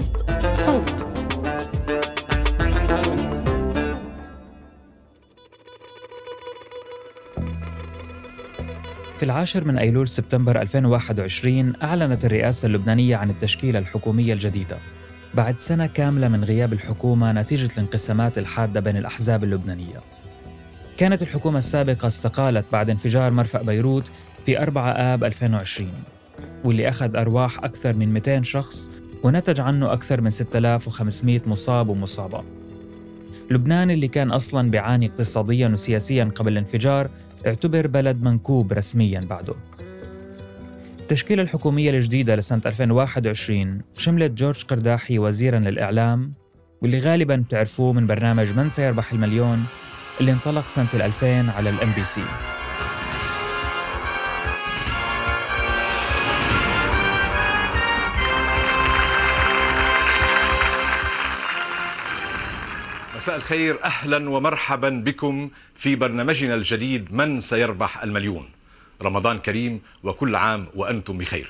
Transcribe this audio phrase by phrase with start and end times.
[0.00, 0.16] بودكاست
[0.54, 1.06] صوت.
[9.18, 14.78] في العاشر من أيلول سبتمبر 2021 أعلنت الرئاسة اللبنانية عن التشكيلة الحكومية الجديدة.
[15.34, 20.00] بعد سنة كاملة من غياب الحكومة نتيجة الانقسامات الحادة بين الأحزاب اللبنانية.
[20.96, 24.10] كانت الحكومة السابقة استقالت بعد انفجار مرفأ بيروت
[24.46, 25.92] في 4 آب 2020
[26.64, 28.90] واللي أخذ أرواح أكثر من 200 شخص
[29.22, 32.44] ونتج عنه أكثر من 6500 مصاب ومصابة.
[33.50, 37.10] لبنان اللي كان أصلاً بيعاني اقتصادياً وسياسياً قبل الانفجار
[37.46, 39.54] اعتبر بلد منكوب رسمياً بعده.
[41.00, 46.32] التشكيلة الحكومية الجديدة لسنة 2021 شملت جورج قرداحي وزيراً للإعلام
[46.82, 49.64] واللي غالباً بتعرفوه من برنامج من سيربح المليون
[50.20, 52.24] اللي انطلق سنة 2000 على ال MBC
[63.20, 68.48] مساء الخير أهلا ومرحبا بكم في برنامجنا الجديد من سيربح المليون.
[69.02, 71.48] رمضان كريم وكل عام وأنتم بخير.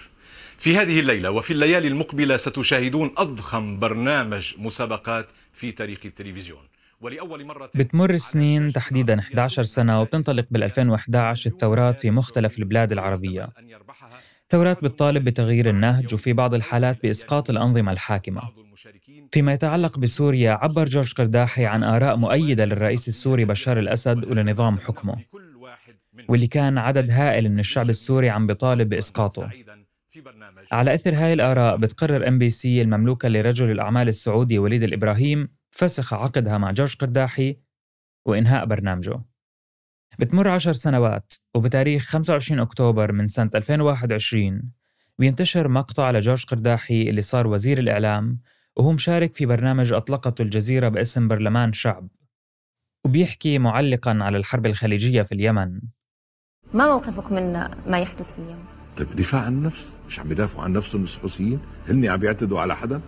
[0.59, 6.63] في هذه الليلة وفي الليالي المقبلة ستشاهدون أضخم برنامج مسابقات في تاريخ التلفزيون.
[7.01, 13.49] ولأول مرة بتمر السنين تحديدا 11 سنة وبتنطلق بال 2011 الثورات في مختلف البلاد العربية.
[14.51, 18.43] ثورات بتطالب بتغيير النهج وفي بعض الحالات بإسقاط الأنظمة الحاكمة.
[19.33, 25.17] فيما يتعلق بسوريا عبر جورج قرداحي عن آراء مؤيدة للرئيس السوري بشار الأسد ولنظام حكمه
[26.29, 29.51] واللي كان عدد هائل من الشعب السوري عم بيطالب بإسقاطه.
[30.73, 36.71] على إثر هاي الآراء بتقرر MBC المملوكة لرجل الأعمال السعودي وليد الإبراهيم فسخ عقدها مع
[36.71, 37.57] جورج قرداحي
[38.27, 39.21] وإنهاء برنامجه.
[40.19, 44.63] بتمر عشر سنوات وبتاريخ 25 أكتوبر من سنة 2021
[45.19, 48.39] بينتشر مقطع لجورج قرداحي اللي صار وزير الإعلام
[48.77, 52.09] وهو مشارك في برنامج أطلقته الجزيرة باسم برلمان شعب.
[53.05, 55.81] وبيحكي معلقا على الحرب الخليجية في اليمن.
[56.75, 57.53] ما موقفك من
[57.87, 58.65] ما يحدث في اليمن؟
[58.97, 63.01] طيب دفاع عن النفس مش عم بيدافعوا عن نفسهم الحوثيين هن عم بيعتدوا على حدا؟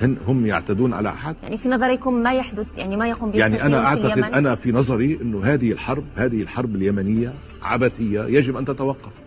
[0.00, 3.62] هن هم يعتدون على أحد؟ يعني في نظركم ما يحدث يعني ما يقوم به يعني
[3.62, 7.32] أنا أعتقد أنا في نظري إنه هذه الحرب هذه الحرب اليمنية
[7.62, 9.23] عبثية يجب أن تتوقف.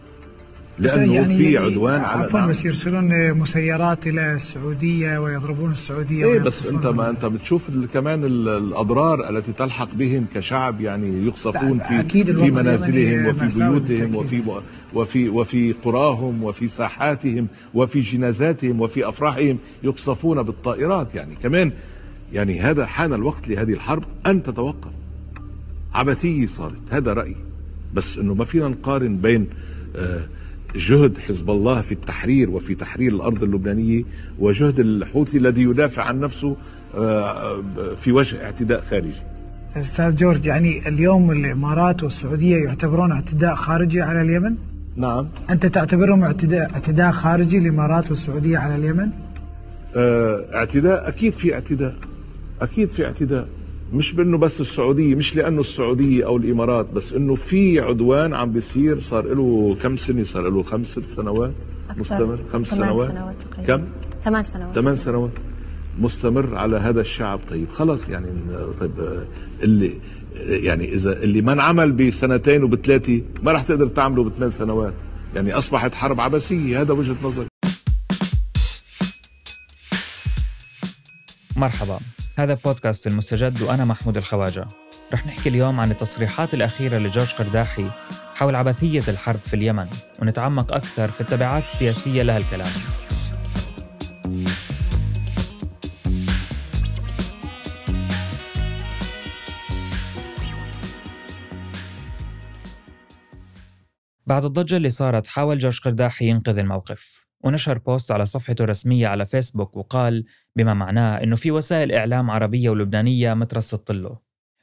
[0.80, 6.66] لأنه يعني في عدوان على عفوا بس يرسلون مسيرات إلى السعودية ويضربون السعودية إيه بس
[6.66, 12.52] أنت ما أنت بتشوف كمان الأضرار التي تلحق بهم كشعب يعني يقصفون في أكيد في
[12.52, 14.44] منازلهم وفي بيوتهم وفي
[14.94, 21.16] وفي وفي قراهم وفي ساحاتهم وفي جنازاتهم وفي أفراحهم يقصفون بالطائرات.
[21.16, 21.72] يعني كمان
[22.34, 24.92] يعني هذا حان الوقت لهذه الحرب أن تتوقف.
[25.94, 27.36] عبثيه صارت هذا رأيي.
[27.94, 29.48] بس إنه ما فينا نقارن بين
[29.96, 30.22] آه
[30.76, 34.04] جهد حزب الله في التحرير وفي تحرير الأرض اللبنانية
[34.40, 36.56] وجهد الحوثي الذي يدافع عن نفسه
[36.96, 37.62] آه،
[37.98, 39.22] في وجه اعتداء خارجي.
[39.76, 44.56] أستاذ جورج يعني اليوم الإمارات والسعودية يعتبرون اعتداء خارجي على اليمن؟
[44.96, 45.28] نعم.
[45.50, 49.10] أنت تعتبرهم اعتداء اعتداء خارجي الإمارات والسعودية على اليمن؟
[49.96, 51.96] آه اعتداء أكيد في اعتداء
[52.62, 53.48] أكيد في اعتداء
[53.94, 59.00] مش بأنه بس السعودية مش لأنه السعودية أو الإمارات بس إنه في عدوان عم بيصير
[59.00, 61.54] صار له كم سنة؟ صار له خمس ست سنوات؟
[61.98, 63.78] مستمر؟ خمس سنوات, سنوات تقريبا.
[63.78, 63.84] كم؟
[64.24, 64.80] ثمان سنوات.
[64.80, 65.32] ثمان سنوات.
[66.00, 67.40] مستمر على هذا الشعب.
[67.50, 68.28] طيب خلص يعني
[68.80, 68.92] طيب
[69.64, 69.94] اللي
[70.36, 74.94] يعني إذا اللي ما انعمل بسنتين وبثلاثة ما راح تقدر تعمله بثمان سنوات.
[75.36, 77.48] يعني أصبحت حرب عبثيه هذا وجهة نظري.
[81.56, 82.00] مرحبا.
[82.38, 84.68] هذا بودكاست المستجد وأنا محمود الخواجة.
[85.14, 87.90] رح نحكي اليوم عن التصريحات الأخيرة لجورج قرداحي
[88.36, 89.88] حول عبثية الحرب في اليمن
[90.22, 92.72] ونتعمق أكثر في التبعات السياسية لهالكلام.
[104.26, 107.17] بعد الضجة اللي صارت حاول جورج قرداحي ينقذ الموقف.
[107.44, 110.26] ونشر بوست على صفحته الرسمية على فيسبوك وقال
[110.56, 114.20] بما معناه إنه في وسائل إعلام عربية ولبنانية مترصد له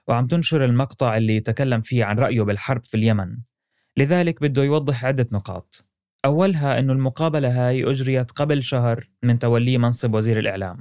[0.09, 3.37] وعم تنشر المقطع اللي تكلم فيه عن رأيه بالحرب في اليمن.
[3.97, 5.85] لذلك بده يوضح عدة نقاط.
[6.25, 10.81] أولها أنه المقابلة هاي أجريت قبل شهر من توليه منصب وزير الإعلام.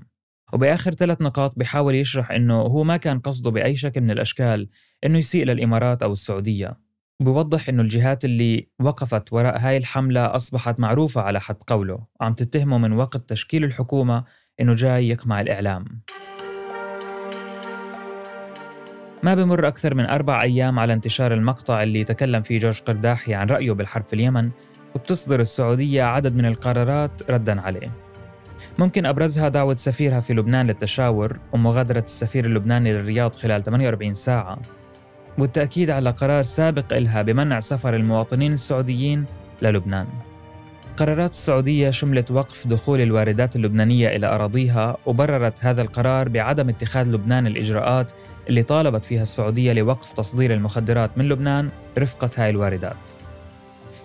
[0.54, 4.70] وبآخر ثلاث نقاط بيحاول يشرح أنه هو ما كان قصده بأي شكل من الأشكال
[5.06, 6.83] أنه يسيء للإمارات أو السعودية.
[7.24, 12.00] بوضح إنه الجهات اللي وقفت وراء هاي الحملة أصبحت معروفة على حد قوله.
[12.22, 14.24] عم تتهمه من وقت تشكيل الحكومة
[14.62, 15.86] إنه جاي يقمع الإعلام.
[19.24, 23.48] ما بمر أكثر من أربع أيام على انتشار المقطع اللي تكلم فيه جورج قرداحي عن
[23.48, 24.50] رأيه بالحرب في اليمن
[24.96, 27.92] وبتصدر السعودية عدد من القرارات ردا عليه.
[28.80, 34.60] ممكن أبرزها دعوة سفيرها في لبنان للتشاور ومغادرة السفير اللبناني للرياض خلال 48 ساعة.
[35.38, 39.26] والتأكيد على قرار سابق إلها بمنع سفر المواطنين السعوديين
[39.62, 40.08] للبنان.
[40.98, 47.48] قرارات السعودية شملت وقف دخول الواردات اللبنانية إلى أراضيها وبررت هذا القرار بعدم اتخاذ لبنان
[47.48, 48.12] الإجراءات
[48.50, 53.12] اللي طالبت فيها السعودية لوقف تصدير المخدرات من لبنان رفقة هاي الواردات.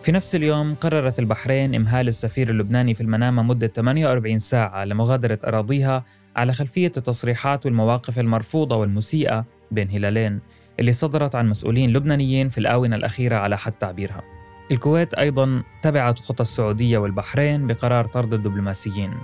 [0.03, 6.05] في نفس اليوم قررت البحرين إمهال السفير اللبناني في المنامة مدة 48 ساعة لمغادرة أراضيها
[6.37, 10.41] على خلفية التصريحات والمواقف المرفوضة والمسيئة بين هلالين.
[10.81, 14.23] اللي صدرت عن مسؤولين لبنانيين في الآونة الأخيرة على حد تعبيرها.
[14.71, 19.15] الكويت أيضا تبعت خطى السعودية والبحرين بقرار طرد الدبلوماسيين.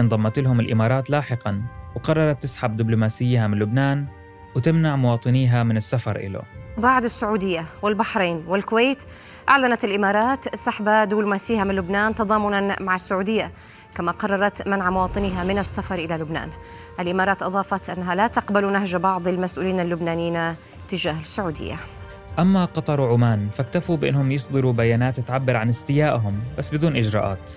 [0.00, 1.62] انضمت لهم الإمارات لاحقا
[1.96, 4.06] وقررت تسحب دبلوماسيها من لبنان
[4.56, 6.42] وتمنع مواطنيها من السفر إله
[6.78, 9.02] بعد السعودية والبحرين والكويت
[9.48, 13.52] أعلنت الإمارات سحب دبلوماسيها من لبنان تضامنا مع السعودية
[13.94, 16.48] كما قررت منع مواطنيها من السفر إلى لبنان.
[17.00, 20.54] الإمارات أضافت أنها لا تقبل نهج بعض المسؤولين اللبنانيين
[20.88, 21.76] تجاه السعودية.
[22.38, 27.50] أما قطر وعمان فاكتفوا بأنهم يصدروا بيانات تعبر عن استيائهم بس بدون إجراءات.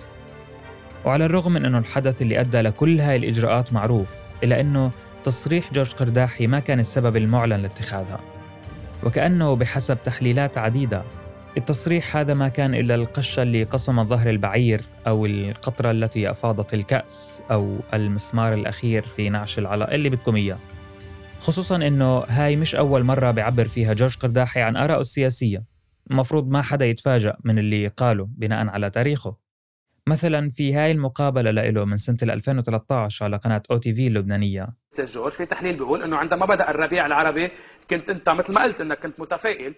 [1.04, 4.14] وعلى الرغم من أنه الحدث اللي أدى لكل هاي الإجراءات معروف
[4.44, 4.90] إلا أنه
[5.24, 8.20] تصريح جورج قرداحي ما كان السبب المعلن لاتخاذها.
[9.04, 11.02] وكأنه بحسب تحليلات عديدة
[11.56, 17.42] التصريح هذا ما كان إلا القشة اللي قصمت ظهر البعير أو القطرة التي أفاضت الكأس
[17.50, 20.58] أو المسمار الأخير في نعش العلاء اللي بدكم إياه.
[21.40, 25.64] خصوصا إنه هاي مش أول مرة بيعبر فيها جورج قرداحي عن ارائه السياسية.
[26.10, 29.36] المفروض ما حدا يتفاجأ من اللي قاله بناء على تاريخه.
[30.08, 34.68] مثلا في هاي المقابلة له من سنة 2013 على قناة أو تي في اللبنانية.
[34.92, 37.50] أستاذ جورج في تحليل بيقول إنه عندما بدأ الربيع العربي
[37.90, 39.74] كنت أنت مثل ما قلت إنك كنت متفائل.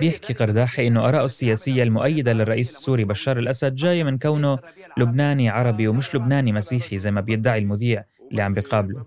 [0.00, 4.58] بيحكي قرداحي إنه ارائه السياسية المؤيدة للرئيس السوري بشار الأسد جاية من كونه
[4.98, 9.04] لبناني عربي ومش لبناني مسيحي زي ما بيدعي المذيع اللي عم بيقابله.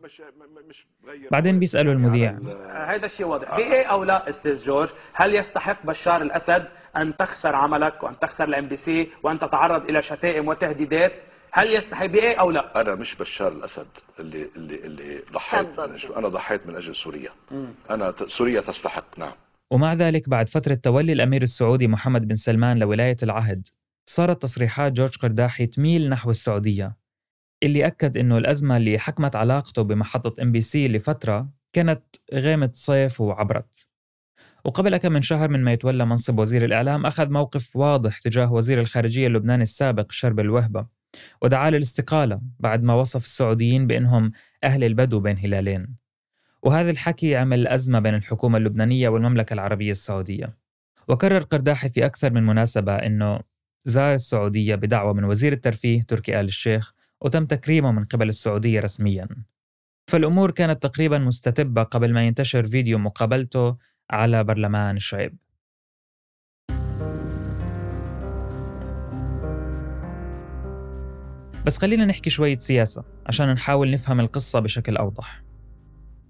[1.31, 2.37] بعدين بيسألوا المذيع.
[2.87, 3.55] هذا الشيء واضح.
[3.55, 6.65] بإيه أو لا أستاذ جورج هل يستحق بشار الأسد
[6.97, 11.13] أن تخسر عملك وأن تخسر ال MBC وأن تتعرض إلى شتائم وتهديدات؟
[11.51, 13.87] هل يستحق بإيه أو لا؟ أنا مش بشار الأسد
[14.19, 17.29] اللي اللي اللي ضحيت من أجل أنا ضحيت من أجل سوريا.
[17.89, 19.33] أنا سوريا تستحق نعم.
[19.71, 23.67] ومع ذلك بعد فترة تولي الأمير السعودي محمد بن سلمان لولاية العهد
[24.05, 26.95] صارت تصريحات جورج قرداحي تميل نحو السعودية.
[27.65, 32.03] اللي أكد إنه الأزمة اللي حكمت علاقته بمحطة MBC لفترة كانت
[32.33, 33.87] غيمة صيف وعبرت.
[34.65, 38.79] وقبل كم من شهر من ما يتولى منصب وزير الإعلام أخذ موقف واضح تجاه وزير
[38.79, 40.87] الخارجية اللبناني السابق شربل وهبة
[41.41, 44.31] ودعا للاستقالة بعد ما وصف السعوديين بأنهم
[44.63, 45.95] أهل البدو بين هلالين.
[46.63, 50.57] وهذا الحكي عمل أزمة بين الحكومة اللبنانية والمملكة العربية السعودية.
[51.07, 53.39] وكرر قرداحي في أكثر من مناسبة أنه
[53.85, 56.93] زار السعودية بدعوة من وزير الترفيه تركي آل الشيخ
[57.25, 59.27] وتم تكريمه من قبل السعودية رسميا.
[60.07, 63.77] فالأمور كانت تقريبا مستتبة قبل ما ينتشر فيديو مقابلته
[64.11, 65.31] على برلمان الشعب
[71.65, 75.43] بس خلينا نحكي شوية سياسة عشان نحاول نفهم القصة بشكل أوضح.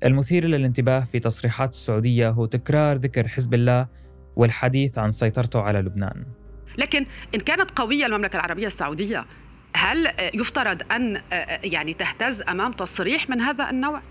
[0.06, 3.88] المثير للانتباه في تصريحات السعودية هو تكرار ذكر حزب الله
[4.36, 6.26] والحديث عن سيطرته على لبنان.
[6.78, 7.06] لكن
[7.36, 9.26] إن كانت قوية المملكة العربية السعودية
[9.76, 11.22] هل يفترض أن
[11.64, 14.02] يعني تهتز أمام تصريح من هذا النوع؟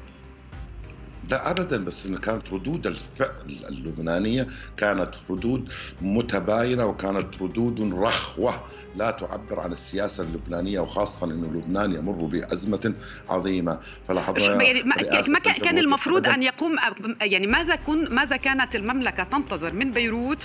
[1.31, 8.65] لا ابدا بس إن كانت ردود الفعل اللبنانية كانت ردود متباينة وكانت ردود رخوة
[8.97, 12.95] لا تعبر عن السياسة اللبنانية وخاصة إنه لبنان يمر بأزمة
[13.29, 14.83] عظيمة فلاحظنا يعني
[15.29, 16.77] ما كان المفروض أن يقوم
[17.23, 20.43] يعني ماذا كن ماذا كانت المملكة تنتظر من بيروت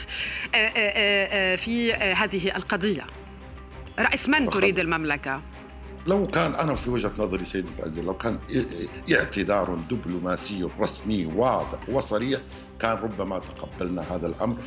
[1.57, 3.05] في هذه القضية؟
[4.00, 5.41] رأس من تريد المملكة؟
[6.08, 8.39] لو كان أنا في وجهة نظري سيدي العزيز لو كان
[9.13, 12.39] اعتذار دبلوماسي رسمي واضح وصريح
[12.79, 14.58] كان ربما تقبلنا هذا الأمر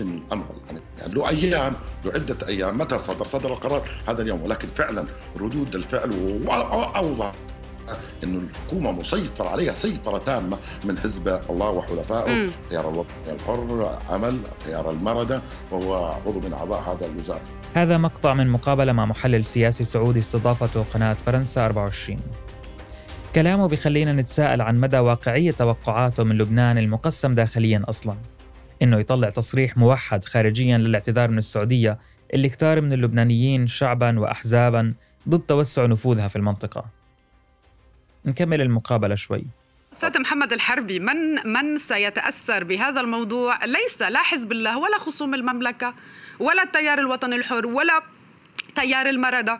[0.00, 0.80] إن الأمر يعني
[1.14, 1.72] له أيام
[2.04, 7.34] له عدة أيام متى صدر؟ صدر القرار هذا اليوم ولكن فعلا ردود الفعل واوضح
[8.24, 14.90] إنه الحكومة مسيطر عليها سيطرة تامة من حزب الله وحلفائه تيار الوطني الحر عمل تيار
[14.90, 15.94] المردة وهو
[16.26, 17.42] عضو من أعضاء هذا الوزارة.
[17.74, 22.18] هذا مقطع من مقابلة مع محلل سياسي سعودي استضافته قناة فرنسا 24
[23.34, 28.16] كلامه بخلينا نتساءل عن مدى واقعية توقعاته من لبنان المقسم داخليا أصلا.
[28.82, 31.98] إنه يطلع تصريح موحد خارجيا للاعتذار من السعودية
[32.34, 34.94] اللي كتار من اللبنانيين شعبا وأحزابا
[35.28, 37.01] ضد توسع نفوذها في المنطقة.
[38.26, 39.44] نكمل المقابلة شوي.
[39.92, 45.94] أستاذ محمد الحربي من من سيتأثر بهذا الموضوع؟ ليس لا حزب الله ولا خصوم المملكة
[46.40, 48.02] ولا التيار الوطني الحر ولا
[48.74, 49.58] تيار المردة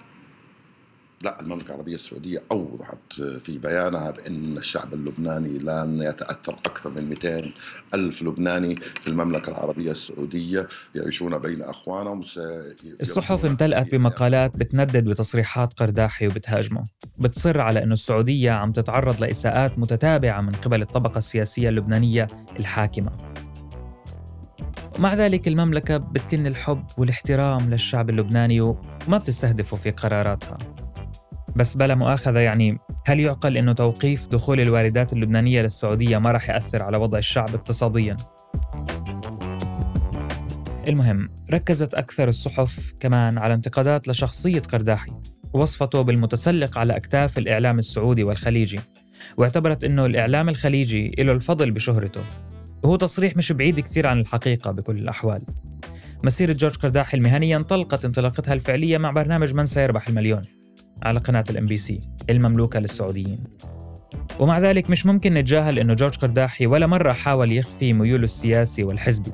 [1.22, 7.52] لا المملكة العربية السعودية أوضحت في بيانها بأن الشعب اللبناني لن يتأثر أكثر من 200
[7.94, 12.20] ألف لبناني في المملكة العربية السعودية يعيشون بين أخوانهم.
[13.00, 16.84] الصحف امتلأت بمقالات بتندد بتصريحات قرداحي وبتهاجمه.
[17.18, 23.12] بتصر على أنه السعودية عم تتعرض لإساءات متتابعة من قبل الطبقة السياسية اللبنانية الحاكمة.
[24.98, 30.81] ومع ذلك المملكة بتكن الحب والاحترام للشعب اللبناني وما بتستهدفه في قراراتها.
[31.56, 36.82] بس بلا مؤاخذة يعني هل يعقل أنه توقيف دخول الواردات اللبنانية للسعودية ما رح يأثر
[36.82, 38.16] على وضع الشعب اقتصادياً؟
[40.88, 45.12] المهم ركزت أكثر الصحف كمان على انتقادات لشخصية قرداحي
[45.52, 48.80] ووصفته بالمتسلق على أكتاف الإعلام السعودي والخليجي
[49.36, 52.20] واعتبرت أنه الإعلام الخليجي له الفضل بشهرته.
[52.82, 55.42] وهو تصريح مش بعيد كثير عن الحقيقة بكل الأحوال.
[56.24, 60.61] مسيرة جورج قرداحي المهنية انطلقت انطلاقتها الفعلية مع برنامج من سيربح المليون.
[61.02, 63.44] على قناة ال MBC المملوكة للسعوديين.
[64.40, 69.32] ومع ذلك مش ممكن نتجاهل إنه جورج قرداحي ولا مرة حاول يخفي ميوله السياسي والحزبي.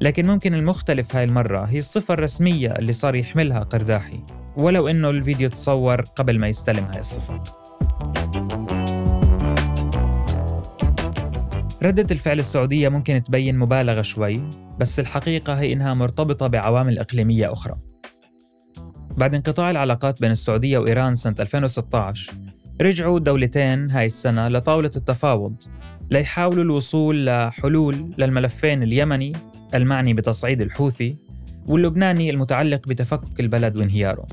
[0.00, 4.20] لكن ممكن المختلف هاي المرة هي الصفة الرسمية اللي صار يحملها قرداحي
[4.56, 7.42] ولو إنه الفيديو تصور قبل ما يستلم هاي الصفة.
[11.82, 14.42] ردة الفعل السعودية ممكن تبين مبالغة شوي
[14.78, 17.76] بس الحقيقة هي إنها مرتبطة بعوامل إقليمية أخرى.
[19.16, 22.32] بعد انقطاع العلاقات بين السعودية وإيران سنة 2016
[22.80, 25.54] رجعوا الدولتين هاي السنة لطاولة التفاوض
[26.10, 29.32] ليحاولوا الوصول لحلول للملفين اليمني
[29.74, 31.16] المعني بتصعيد الحوثي
[31.66, 34.26] واللبناني المتعلق بتفكك البلد وانهياره.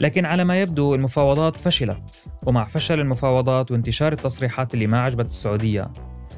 [0.00, 5.92] لكن على ما يبدو المفاوضات فشلت ومع فشل المفاوضات وانتشار التصريحات اللي ما عجبت السعودية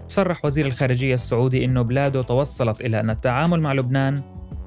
[0.09, 4.23] صرح وزير الخارجية السعودي أنه بلاده توصلت إلى أن التعامل مع لبنان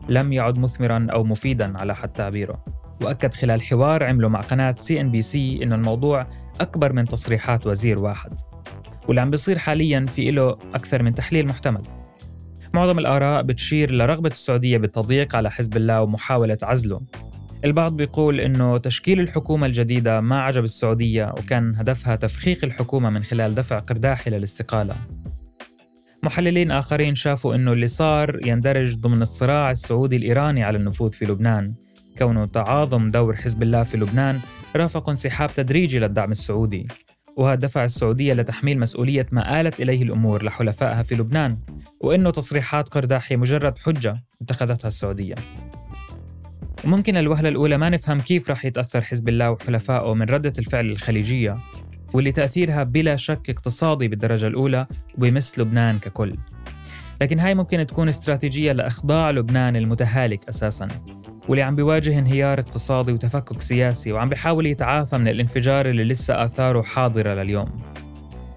[0.09, 2.76] لم يعد مثمرا أو مفيدا على حد تعبيره.
[3.01, 6.27] وأكد خلال حوار عمله مع قناة CNBC إنه الموضوع
[6.62, 8.32] أكبر من تصريحات وزير واحد.
[9.08, 11.82] واللي عم بيصير حاليا في له أكثر من تحليل محتمل.
[12.74, 17.01] معظم الآراء بتشير لرغبة السعودية بالتضييق على حزب الله ومحاولة عزله.
[17.66, 23.56] البعض بيقول إنه تشكيل الحكومة الجديدة ما عجب السعودية وكان هدفها تفخيخ الحكومة من خلال
[23.56, 24.96] دفع قرداحي للاستقالة.
[26.24, 31.74] محللين آخرين شافوا إنه اللي صار يندرج ضمن الصراع السعودي الإيراني على النفوذ في لبنان.
[32.19, 34.39] كونه تعاظم دور حزب الله في لبنان
[34.75, 36.86] رافق انسحاب تدريجي للدعم السعودي.
[37.38, 41.57] وهذا دفع السعودية لتحميل مسؤولية ما آلت إليه الأمور لحلفائها في لبنان
[42.01, 45.36] وإنه تصريحات قرداحي مجرد حجة اتخذتها السعودية.
[46.86, 51.57] وممكن الوهلة الأولى ما نفهم كيف رح يتأثر حزب الله وحلفائه من ردة الفعل الخليجية
[52.13, 56.36] واللي تأثيرها بلا شك اقتصادي بالدرجة الأولى وبمس لبنان ككل.
[57.21, 60.88] لكن هاي ممكن تكون استراتيجية لإخضاع لبنان المتهالك أساساً.
[61.50, 66.82] واللي عم بيواجه انهيار اقتصادي وتفكك سياسي وعم بيحاول يتعافى من الانفجار اللي لسه آثاره
[66.82, 67.82] حاضرة لليوم.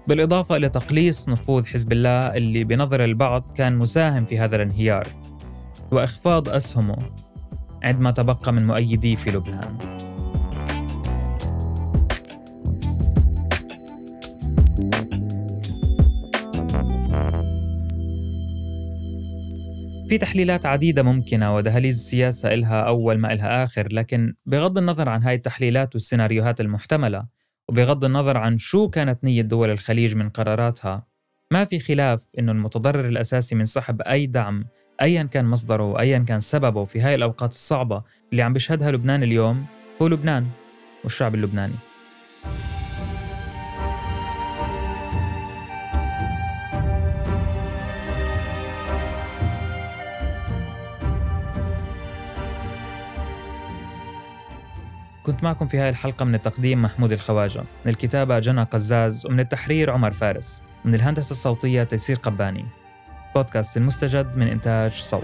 [0.07, 5.07] بالإضافة إلى تقليص نفوذ حزب الله اللي بنظر البعض كان مساهم في هذا الانهيار
[5.91, 6.97] وإخفاض أسهمه
[7.83, 9.77] عندما تبقى من مؤيديه في لبنان.
[20.11, 25.23] في تحليلات عديدة ممكنة ودهاليز السياسة إلها أول ما إلها آخر لكن بغض النظر عن
[25.23, 27.25] هاي التحليلات والسيناريوهات المحتملة
[27.69, 31.07] وبغض النظر عن شو كانت نية دول الخليج من قراراتها
[31.51, 34.65] ما في خلاف إنه المتضرر الأساسي من سحب أي دعم
[35.01, 39.65] أيا كان مصدره وأيا كان سببه في هاي الأوقات الصعبة اللي عم بيشهدها لبنان اليوم
[40.01, 40.47] هو لبنان
[41.03, 41.90] والشعب اللبناني.
[55.23, 59.91] كنت معكم في هاي الحلقة من التقديم محمود الخواجة من الكتابة جنى قزاز ومن التحرير
[59.91, 62.65] عمر فارس من الهندسة الصوتية تيسير قباني.
[63.35, 65.23] بودكاست المستجد من إنتاج صوت.